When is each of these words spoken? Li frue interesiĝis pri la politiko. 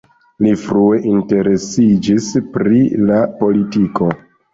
Li 0.43 0.51
frue 0.59 1.01
interesiĝis 1.09 2.29
pri 2.55 2.79
la 3.11 3.19
politiko. 3.43 4.09